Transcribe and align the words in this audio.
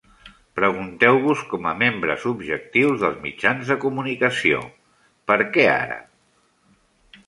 Pregunteu-vos, 0.59 1.43
com 1.51 1.67
a 1.73 1.73
membres 1.83 2.25
objectius 2.33 3.05
dels 3.05 3.21
mitjans 3.29 3.71
de 3.75 3.81
comunicació: 3.87 4.67
"per 5.33 5.41
què 5.55 5.73
ara...? 5.81 6.05